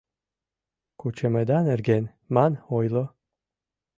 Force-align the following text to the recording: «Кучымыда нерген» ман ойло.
«Кучымыда 0.99 1.57
нерген» 1.67 2.03
ман 2.33 2.53
ойло. 2.77 3.05